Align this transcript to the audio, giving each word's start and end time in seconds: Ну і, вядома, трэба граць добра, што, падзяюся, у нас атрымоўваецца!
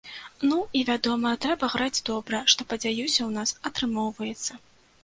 Ну 0.51 0.55
і, 0.79 0.79
вядома, 0.87 1.33
трэба 1.45 1.69
граць 1.75 2.03
добра, 2.09 2.41
што, 2.55 2.61
падзяюся, 2.75 3.21
у 3.31 3.33
нас 3.39 3.57
атрымоўваецца! 3.73 4.53